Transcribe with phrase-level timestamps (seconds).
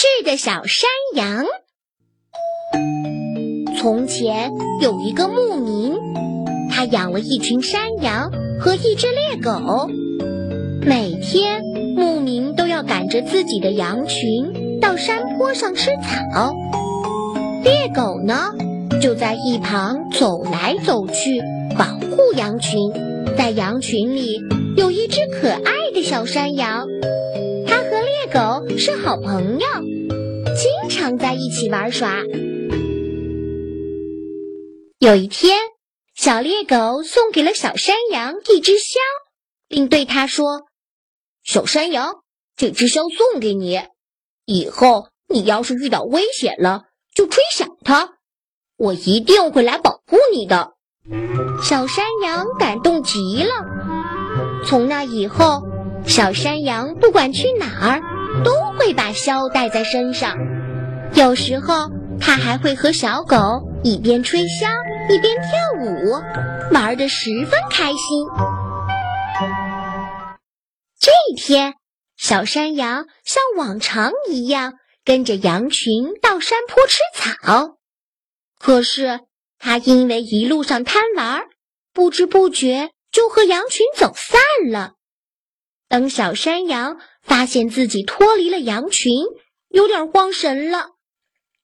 [0.00, 1.44] 智的小山羊。
[3.78, 5.94] 从前有一个牧民，
[6.70, 9.90] 他养了一群山羊和一只猎狗。
[10.86, 11.62] 每天，
[11.98, 16.54] 牧民都要赶着自己的羊群到山坡上吃草，
[17.62, 18.54] 猎狗呢，
[19.02, 21.42] 就在一旁走来走去，
[21.76, 22.90] 保护羊群。
[23.36, 24.40] 在羊群里
[24.78, 26.86] 有一只可爱的小山羊，
[28.32, 29.66] 狗是好朋友，
[30.54, 32.22] 经常在一起玩耍。
[35.00, 35.58] 有一天，
[36.14, 38.98] 小猎狗送给了小山羊一只箫，
[39.66, 40.62] 并对它说
[41.42, 42.20] ：“小山羊，
[42.56, 43.80] 这只箫送给你，
[44.44, 48.10] 以后你要是遇到危险了，就吹响它，
[48.76, 50.74] 我一定会来保护你的。”
[51.64, 53.50] 小山羊感动极了。
[54.64, 55.62] 从那以后，
[56.06, 58.02] 小山羊不管去哪儿，
[58.44, 60.36] 都会把箫带在身上。
[61.14, 63.36] 有时候，它还会和小狗
[63.82, 64.68] 一边吹箫。
[65.08, 65.50] 一边跳
[65.82, 66.22] 舞，
[66.72, 68.28] 玩得十分开心。
[71.00, 71.74] 这一天，
[72.16, 77.78] 小山羊像往常一样跟着羊群到山坡吃草。
[78.60, 79.18] 可是，
[79.58, 81.48] 它因为一路上贪玩，
[81.92, 84.92] 不知不觉就和羊群走散了。
[85.88, 89.12] 等小山羊发现自己脱离了羊群，
[89.68, 90.86] 有点慌神了。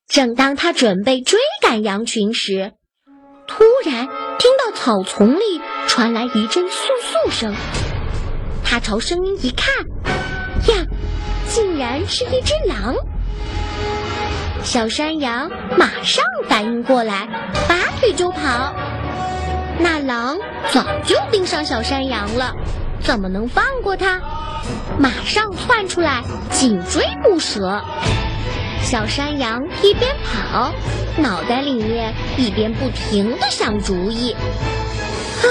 [0.06, 2.74] 正当他准备追赶羊群时，
[3.48, 4.06] 突然
[4.38, 6.70] 听到草丛里传来一阵簌
[7.26, 7.52] 簌声，
[8.64, 9.74] 他朝声音一看，
[10.68, 10.86] 呀，
[11.48, 12.94] 竟然是一只狼！
[14.62, 18.72] 小山羊马上反应过来，拔腿就跑。
[19.80, 20.38] 那狼
[20.70, 22.54] 早就盯上小山羊了，
[23.02, 24.20] 怎么能放过它？
[24.98, 27.82] 马上窜出来，紧追不舍。
[28.82, 30.72] 小山羊一边跑，
[31.16, 34.32] 脑袋里面一边不停地想主意。
[34.32, 35.46] 啊，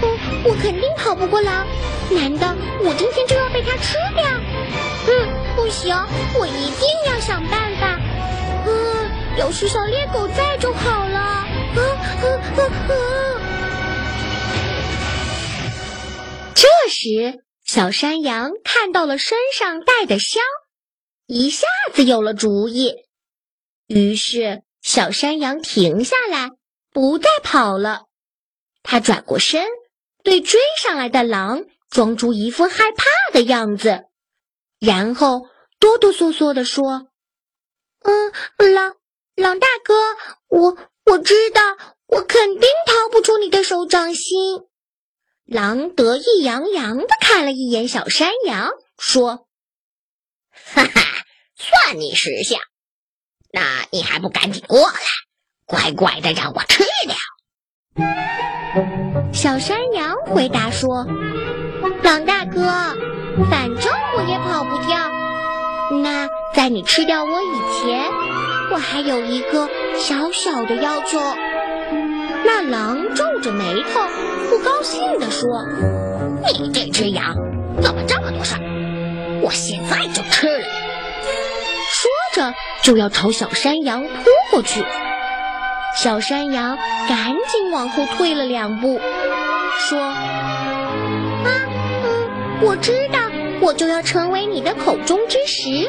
[0.00, 1.66] 我我肯定跑不过狼，
[2.10, 4.24] 难道我今天就要被它吃掉？
[5.08, 5.96] 嗯，不行，
[6.38, 8.00] 我一定要想办法。
[8.66, 11.18] 嗯，要是小猎狗在就好了。
[11.18, 11.44] 啊
[11.76, 12.24] 啊
[12.56, 13.15] 啊啊！
[16.56, 20.42] 这时，小山羊看到了身上带的香。
[21.26, 22.94] 一下子有了主意，
[23.86, 26.48] 于是小山羊停下来，
[26.90, 28.04] 不再跑了。
[28.82, 29.66] 他转过身，
[30.22, 34.04] 对追上来的狼装出一副害怕的样子，
[34.80, 35.42] 然后
[35.78, 37.08] 哆哆嗦嗦地说
[38.00, 38.32] ：“嗯，
[38.72, 38.96] 狼
[39.34, 39.94] 狼大哥，
[40.48, 41.60] 我我知道，
[42.06, 44.62] 我肯定逃不出你的手掌心。”
[45.46, 49.46] 狼得意洋洋地看了一眼小山羊，说
[50.50, 51.02] ：“哈哈。”
[51.56, 52.60] 算你识相，
[53.50, 54.94] 那你还不赶紧过来，
[55.64, 57.16] 乖乖的让我吃掉？
[59.32, 61.06] 小山羊回答说
[62.04, 62.60] ：“狼大哥，
[63.50, 65.10] 反正我也跑不掉。
[66.02, 68.10] 那在你吃掉我以前，
[68.70, 71.18] 我还有一个小小的要求。”
[72.44, 74.00] 那狼皱着眉头，
[74.66, 75.64] 高兴地说
[76.58, 77.36] ：“你这只羊
[77.80, 78.60] 怎么这么多事儿？
[79.40, 80.64] 我现在就吃了你！”
[81.88, 84.10] 说！”着就要朝小山羊扑
[84.50, 84.84] 过去，
[85.96, 86.76] 小山羊
[87.08, 88.98] 赶紧往后退了两步，
[89.78, 93.20] 说：“啊，嗯，我知道，
[93.60, 95.88] 我就要成为你的口中之食，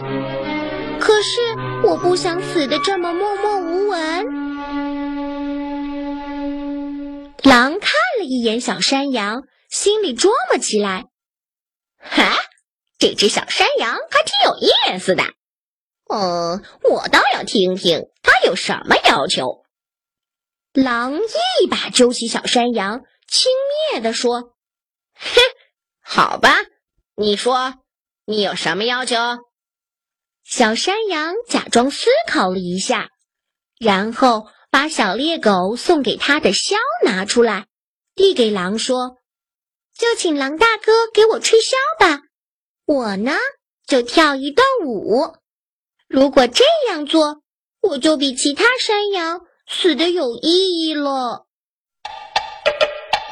[0.99, 1.39] 可是
[1.83, 4.27] 我不想死的这么默默无闻。”
[7.43, 7.76] 狼
[8.27, 11.05] 一眼小山羊，心里琢磨起来
[11.97, 12.37] ：“哈，
[12.99, 15.23] 这只小山羊还挺有意思的。”
[16.09, 19.65] 嗯，我倒要听听他有什么要求。
[20.71, 23.51] 狼一把揪起小山羊，轻
[23.93, 24.53] 蔑地说
[25.15, 25.41] ：“哼，
[26.01, 26.55] 好吧，
[27.15, 27.75] 你说
[28.25, 29.15] 你有什么要求？”
[30.45, 33.09] 小山羊假装思考了一下，
[33.77, 37.65] 然后把小猎狗送给他的箫拿出来，
[38.17, 39.17] 递给狼说
[39.97, 42.23] ：“就请狼大哥给我吹箫吧，
[42.85, 43.31] 我呢
[43.87, 45.35] 就跳一段舞。”
[46.09, 47.41] 如果这样做，
[47.79, 51.45] 我就比其他山羊死的有意义了。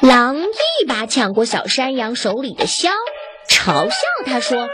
[0.00, 2.92] 狼一把抢过小山羊手里的箫，
[3.48, 4.68] 嘲笑他说：“！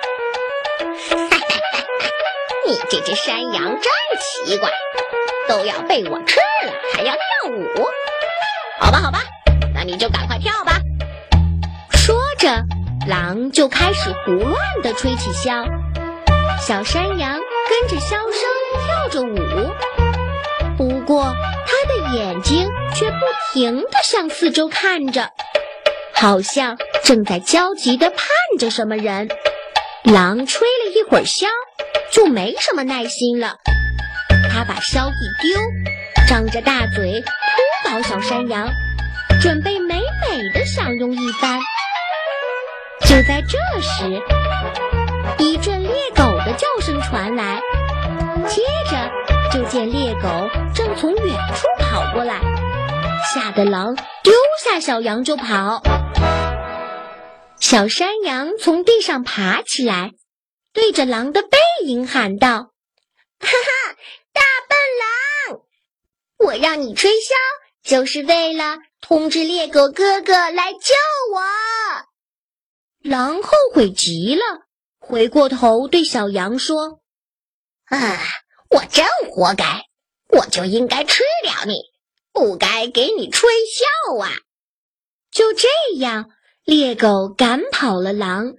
[2.66, 3.82] 你这只山羊真
[4.46, 4.70] 奇怪，
[5.48, 7.66] 都要被我吃了还要跳舞。
[8.78, 9.20] 好吧，好吧，
[9.82, 10.78] 你就赶快跳吧。”
[11.90, 12.64] 说着，
[13.06, 15.66] 狼就开始胡乱地吹起箫，
[16.66, 17.38] 小山羊。
[17.70, 18.18] 跟着箫声
[18.84, 19.70] 跳着舞。
[20.76, 21.34] 不过，
[21.66, 23.16] 他的眼睛却不
[23.54, 25.30] 停地向四周看着，
[26.12, 28.18] 好像正在焦急地盼
[28.58, 29.30] 着什么人。
[30.02, 31.46] 狼吹了一会儿箫，
[32.10, 33.56] 就没什么耐心了。
[34.52, 35.58] 他把箫一丢，
[36.28, 38.68] 张着大嘴扑倒小山羊，
[39.42, 41.58] 准备美美的享用一番。
[43.00, 44.22] 就在这时，
[45.36, 47.60] 一阵猎狗的叫声传来，
[48.46, 49.10] 接着
[49.52, 50.28] 就见猎狗
[50.72, 52.38] 正从远处跑过来，
[53.34, 55.82] 吓得狼丢下小羊就跑。
[57.58, 60.12] 小山羊从地上爬起来，
[60.72, 62.48] 对着狼的背影喊道
[63.40, 63.96] ：“哈哈，
[64.32, 64.78] 大笨
[65.50, 65.62] 狼，
[66.38, 67.32] 我让你吹箫，
[67.82, 70.94] 就是为了通知猎狗哥哥来救
[71.34, 71.42] 我。”
[73.02, 74.42] 狼后悔极了，
[74.98, 77.00] 回过头对小羊说
[77.90, 78.20] ：“啊，
[78.70, 79.86] 我真活该，
[80.28, 81.74] 我就应该吃掉你，
[82.32, 84.30] 不该给你吹箫啊！”
[85.30, 85.68] 就这
[85.98, 86.30] 样。
[86.64, 88.54] 猎狗赶跑了狼，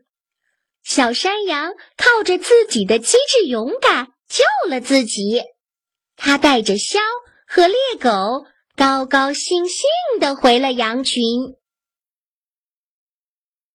[0.84, 5.42] 小山羊靠着自己的机智勇敢救了自己。
[6.18, 7.00] 他带着箫
[7.48, 9.86] 和猎狗高高兴兴
[10.20, 11.56] 地回了羊群。